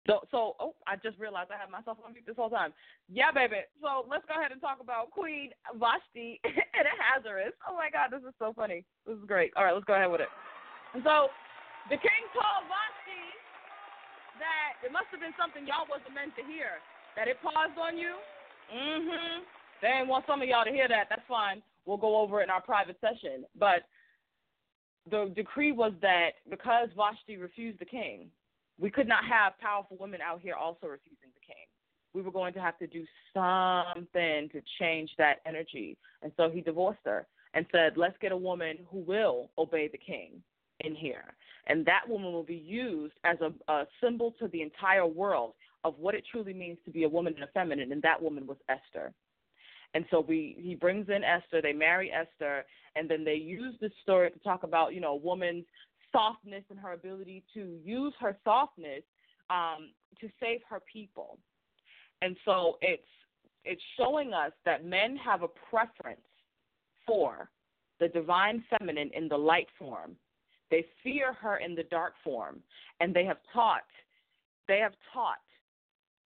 So, 0.09 0.25
so 0.33 0.57
oh, 0.57 0.73
I 0.89 0.97
just 0.97 1.21
realized 1.21 1.53
I 1.53 1.61
had 1.61 1.69
myself 1.69 2.01
on 2.01 2.17
mute 2.17 2.25
this 2.25 2.41
whole 2.41 2.49
time. 2.49 2.73
Yeah, 3.13 3.29
baby. 3.29 3.69
So 3.85 4.09
let's 4.09 4.25
go 4.25 4.41
ahead 4.41 4.57
and 4.57 4.61
talk 4.61 4.81
about 4.81 5.13
Queen 5.13 5.53
Vashti 5.77 6.41
and 6.49 6.89
Ahasuerus. 6.89 7.53
Oh 7.69 7.77
my 7.77 7.93
God, 7.93 8.09
this 8.09 8.25
is 8.25 8.33
so 8.41 8.57
funny. 8.57 8.89
This 9.05 9.21
is 9.21 9.29
great. 9.29 9.53
All 9.53 9.69
right, 9.69 9.77
let's 9.77 9.85
go 9.85 10.01
ahead 10.01 10.09
with 10.09 10.25
it. 10.25 10.33
And 10.97 11.05
so, 11.05 11.29
the 11.93 12.01
king 12.01 12.25
told 12.33 12.65
Vashti 12.73 13.25
that 14.41 14.81
it 14.81 14.89
must 14.89 15.13
have 15.13 15.21
been 15.21 15.37
something 15.37 15.69
y'all 15.69 15.85
wasn't 15.85 16.17
meant 16.17 16.33
to 16.41 16.45
hear. 16.49 16.81
That 17.13 17.29
it 17.29 17.37
paused 17.45 17.77
on 17.77 18.01
you. 18.01 18.17
Mm-hmm. 18.73 19.45
They 19.85 19.93
ain't 19.93 20.09
want 20.09 20.25
some 20.25 20.41
of 20.41 20.49
y'all 20.49 20.65
to 20.65 20.73
hear 20.73 20.89
that. 20.89 21.13
That's 21.13 21.29
fine. 21.29 21.61
We'll 21.85 22.01
go 22.01 22.17
over 22.17 22.41
it 22.41 22.49
in 22.49 22.51
our 22.51 22.65
private 22.65 22.97
session. 23.05 23.45
But 23.61 23.85
the 25.05 25.29
decree 25.37 25.73
was 25.73 25.93
that 26.01 26.41
because 26.49 26.89
Vashti 26.97 27.37
refused 27.37 27.81
the 27.81 27.85
king, 27.85 28.33
we 28.79 28.91
could 28.91 29.09
not 29.09 29.25
have 29.25 29.59
powerful 29.59 29.97
women 29.99 30.21
out 30.21 30.41
here 30.41 30.55
also 30.55 30.87
refusing 30.87 31.31
the 31.35 31.47
king. 31.47 31.67
We 32.15 32.23
were 32.23 32.31
going 32.31 32.55
to 32.55 32.61
have 32.61 32.79
to 32.79 32.87
do 32.87 33.05
something 33.35 34.49
to 34.53 34.63
change 34.79 35.11
that 35.19 35.41
energy. 35.47 35.97
And 36.23 36.33
so 36.37 36.51
he 36.51 36.61
divorced 36.61 37.01
her 37.05 37.27
and 37.55 37.67
said, 37.73 37.97
let's 37.97 38.17
get 38.21 38.33
a 38.33 38.37
woman 38.37 38.79
who 38.91 38.99
will 38.99 39.51
obey 39.59 39.89
the 39.89 39.99
king 39.99 40.43
in 40.81 40.95
here. 40.95 41.35
And 41.67 41.85
that 41.87 42.09
woman 42.09 42.33
will 42.33 42.45
be 42.45 42.55
used 42.55 43.15
as 43.25 43.37
a, 43.41 43.53
a 43.73 43.87
symbol 44.03 44.35
to 44.39 44.49
the 44.49 44.63
entire 44.63 45.07
world 45.07 45.55
of 45.85 45.95
what 45.99 46.15
it 46.15 46.25
truly 46.31 46.55
means 46.55 46.79
to 46.85 46.91
be 46.91 47.05
a 47.05 47.09
woman 47.09 47.35
and 47.35 47.45
a 47.45 47.49
feminine. 47.49 47.93
And 47.93 48.03
that 48.03 48.21
woman 48.23 48.47
was 48.47 48.57
Esther. 48.69 49.13
And 49.95 50.05
so 50.11 50.21
we 50.21 50.57
he 50.59 50.75
brings 50.75 51.09
in 51.09 51.25
Esther, 51.25 51.63
they 51.63 51.73
marry 51.73 52.13
Esther, 52.13 52.65
and 52.95 53.09
then 53.09 53.25
they 53.25 53.35
use 53.35 53.75
this 53.81 53.93
story 54.03 54.31
to 54.31 54.39
talk 54.41 54.63
about, 54.63 54.95
you 54.95 55.01
know, 55.01 55.13
a 55.13 55.17
woman's 55.17 55.65
softness 56.13 56.65
and 56.71 56.79
her 56.79 56.93
ability 56.93 57.45
to 57.55 57.79
use 57.85 58.15
her 58.21 58.37
softness 58.45 59.03
um, 59.51 59.91
to 60.21 60.29
save 60.41 60.61
her 60.69 60.81
people. 60.91 61.39
And 62.23 62.37
so 62.45 62.79
it's 62.81 63.03
it's 63.65 63.83
showing 63.99 64.33
us 64.33 64.53
that 64.65 64.85
men 64.85 65.17
have 65.17 65.43
a 65.43 65.49
preference 65.49 66.21
for 67.07 67.51
the 68.01 68.09
divine 68.09 68.65
feminine 68.71 69.11
in 69.15 69.29
the 69.29 69.37
light 69.37 69.67
form. 69.79 70.17
They 70.71 70.85
fear 71.03 71.33
her 71.35 71.57
in 71.57 71.75
the 71.75 71.83
dark 71.85 72.15
form, 72.23 72.61
and 73.01 73.15
they 73.15 73.25
have 73.25 73.39
taught 73.53 73.85
they 74.69 74.79
have 74.79 74.95
taught 75.13 75.39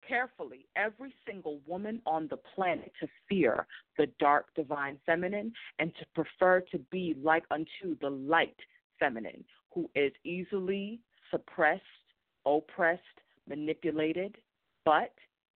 carefully 0.07 0.67
every 0.75 1.13
single 1.25 1.59
woman 1.65 2.01
on 2.05 2.27
the 2.29 2.37
planet 2.37 2.91
to 2.99 3.07
fear 3.29 3.65
the 3.97 4.07
dark 4.19 4.47
divine 4.55 4.99
feminine 5.05 5.51
and 5.79 5.93
to 5.95 6.05
prefer 6.13 6.61
to 6.71 6.77
be 6.91 7.15
like 7.23 7.45
unto 7.51 7.97
the 8.01 8.09
light 8.09 8.55
feminine, 8.99 9.43
who 9.73 9.89
is 9.95 10.11
easily 10.23 10.99
suppressed, 11.31 11.81
oppressed, 12.45 13.01
manipulated, 13.47 14.37
but 14.85 15.13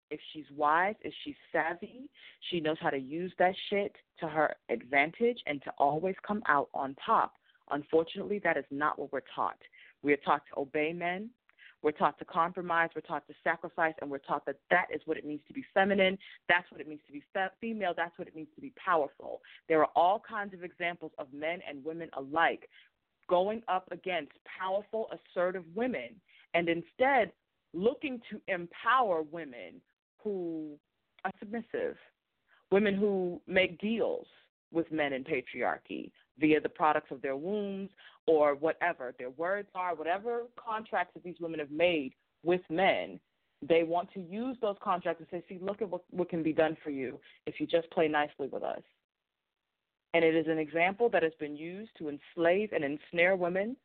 if 0.09 0.19
she's 0.31 0.45
wise, 0.55 0.95
if 1.01 1.13
she's 1.23 1.35
savvy, 1.51 2.09
she 2.49 2.59
knows 2.59 2.77
how 2.79 2.89
to 2.89 2.97
use 2.97 3.33
that 3.39 3.53
shit 3.69 3.95
to 4.19 4.27
her 4.27 4.55
advantage 4.69 5.39
and 5.45 5.61
to 5.63 5.71
always 5.77 6.15
come 6.25 6.41
out 6.47 6.69
on 6.73 6.95
top. 7.05 7.33
Unfortunately, 7.71 8.39
that 8.43 8.57
is 8.57 8.65
not 8.71 8.97
what 8.97 9.11
we're 9.11 9.21
taught. 9.35 9.57
We 10.01 10.13
are 10.13 10.17
taught 10.17 10.43
to 10.53 10.61
obey 10.61 10.93
men. 10.93 11.29
We're 11.83 11.91
taught 11.91 12.17
to 12.19 12.25
compromise. 12.25 12.89
We're 12.95 13.01
taught 13.01 13.27
to 13.27 13.33
sacrifice. 13.43 13.93
And 14.01 14.09
we're 14.09 14.17
taught 14.19 14.45
that 14.45 14.55
that 14.71 14.87
is 14.93 15.01
what 15.05 15.17
it 15.17 15.25
means 15.25 15.41
to 15.47 15.53
be 15.53 15.63
feminine. 15.73 16.17
That's 16.47 16.69
what 16.71 16.81
it 16.81 16.87
means 16.87 17.01
to 17.07 17.13
be 17.13 17.21
fe- 17.33 17.47
female. 17.61 17.93
That's 17.95 18.17
what 18.17 18.27
it 18.27 18.35
means 18.35 18.47
to 18.55 18.61
be 18.61 18.73
powerful. 18.83 19.41
There 19.67 19.81
are 19.81 19.89
all 19.95 20.23
kinds 20.27 20.53
of 20.53 20.63
examples 20.63 21.11
of 21.19 21.27
men 21.33 21.59
and 21.67 21.83
women 21.83 22.09
alike 22.17 22.69
going 23.27 23.61
up 23.67 23.87
against 23.91 24.31
powerful, 24.59 25.09
assertive 25.11 25.63
women 25.75 26.09
and 26.53 26.69
instead 26.69 27.31
looking 27.73 28.21
to 28.31 28.41
empower 28.47 29.21
women 29.21 29.81
who 30.23 30.71
are 31.23 31.31
submissive, 31.39 31.95
women 32.71 32.95
who 32.95 33.39
make 33.47 33.79
deals 33.79 34.25
with 34.71 34.91
men 34.91 35.13
in 35.13 35.23
patriarchy 35.23 36.11
via 36.39 36.59
the 36.59 36.69
products 36.69 37.11
of 37.11 37.21
their 37.21 37.35
wombs 37.35 37.89
or 38.25 38.55
whatever 38.55 39.13
their 39.17 39.29
words 39.31 39.69
are, 39.75 39.95
whatever 39.95 40.43
contracts 40.57 41.13
that 41.13 41.23
these 41.23 41.39
women 41.39 41.59
have 41.59 41.71
made 41.71 42.13
with 42.43 42.61
men. 42.69 43.19
They 43.67 43.83
want 43.83 44.11
to 44.13 44.19
use 44.19 44.55
those 44.61 44.75
contracts 44.83 45.19
and 45.19 45.27
say, 45.31 45.45
see, 45.49 45.59
look 45.63 45.81
at 45.81 45.89
what, 45.89 46.01
what 46.11 46.29
can 46.29 46.43
be 46.43 46.53
done 46.53 46.77
for 46.83 46.91
you 46.91 47.19
if 47.47 47.59
you 47.59 47.65
just 47.65 47.89
play 47.89 48.07
nicely 48.07 48.47
with 48.51 48.61
us 48.61 48.81
and 50.13 50.23
it 50.23 50.35
is 50.35 50.47
an 50.47 50.57
example 50.57 51.09
that 51.09 51.23
has 51.23 51.33
been 51.39 51.55
used 51.55 51.91
to 51.97 52.09
enslave 52.09 52.71
and 52.71 52.83
ensnare 52.83 53.35
women 53.35 53.75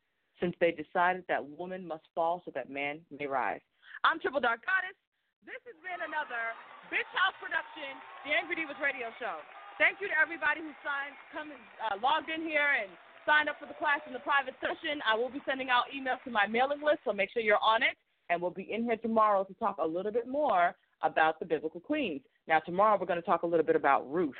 since 0.41 0.55
they 0.61 0.71
decided 0.71 1.25
that 1.29 1.43
woman 1.43 1.87
must 1.87 2.05
fall 2.15 2.43
so 2.45 2.51
that 2.55 2.71
man 2.71 3.01
may 3.11 3.27
rise. 3.27 3.63
I'm 4.05 4.19
Triple 4.19 4.41
Dark 4.41 4.63
Goddess. 4.67 4.99
This 5.47 5.59
has 5.67 5.79
been 5.83 6.03
another 6.03 6.55
Bitch 6.91 7.09
House 7.15 7.35
production, 7.43 7.99
the 8.27 8.35
Angry 8.35 8.59
Devas 8.59 8.79
Radio 8.83 9.11
Show. 9.19 9.43
Thank 9.79 9.99
you 9.99 10.07
to 10.07 10.17
everybody 10.19 10.63
who 10.63 10.71
signed, 10.87 11.15
come 11.35 11.51
and 11.51 11.65
uh, 11.83 11.99
logged 11.99 12.31
in 12.31 12.43
here 12.47 12.79
and 12.79 12.91
signed 13.27 13.49
up 13.49 13.59
for 13.59 13.67
the 13.67 13.79
class 13.79 14.03
in 14.07 14.13
the 14.13 14.23
private 14.23 14.55
session. 14.63 15.03
I 15.03 15.19
will 15.19 15.31
be 15.31 15.43
sending 15.47 15.71
out 15.71 15.91
emails 15.91 16.23
to 16.27 16.31
my 16.31 16.47
mailing 16.47 16.83
list, 16.83 17.03
so 17.07 17.13
make 17.13 17.31
sure 17.31 17.43
you're 17.43 17.63
on 17.63 17.83
it. 17.83 17.99
And 18.31 18.39
we'll 18.39 18.55
be 18.55 18.71
in 18.71 18.85
here 18.85 18.97
tomorrow 18.97 19.43
to 19.45 19.55
talk 19.59 19.79
a 19.83 19.87
little 19.87 20.13
bit 20.13 20.29
more 20.29 20.75
about 21.03 21.39
the 21.39 21.47
biblical 21.47 21.81
queens. 21.81 22.23
Now, 22.47 22.61
tomorrow 22.61 22.99
we're 22.99 23.11
going 23.11 23.21
to 23.21 23.27
talk 23.27 23.43
a 23.43 23.47
little 23.47 23.67
bit 23.67 23.77
about 23.77 24.11
Ruth 24.11 24.39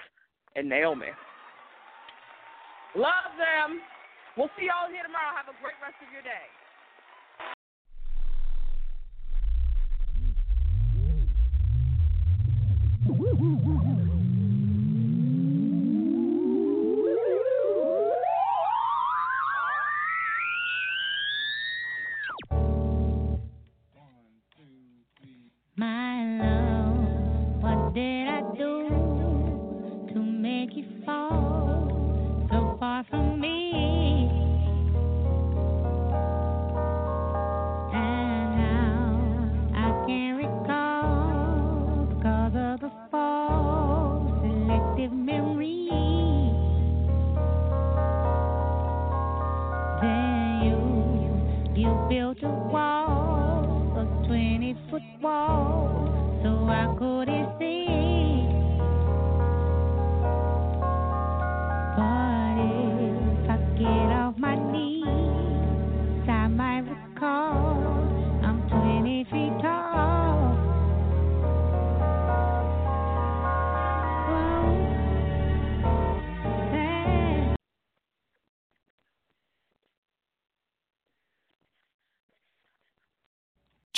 and 0.55 0.69
Naomi. 0.69 1.11
Love 2.95 3.33
them. 3.41 3.81
We'll 4.37 4.51
see 4.59 4.69
y'all 4.69 4.93
here 4.93 5.03
tomorrow. 5.03 5.33
Have 5.37 5.49
a 5.49 5.57
great 5.65 5.81
rest 5.81 5.97
of 6.05 6.13
your 6.13 6.21
day. 6.21 6.49
My 13.09 13.72